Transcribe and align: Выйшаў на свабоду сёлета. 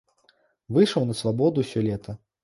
Выйшаў 0.77 1.05
на 1.09 1.15
свабоду 1.19 1.65
сёлета. 1.73 2.17